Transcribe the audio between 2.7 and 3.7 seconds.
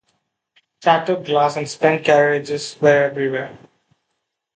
were everywhere.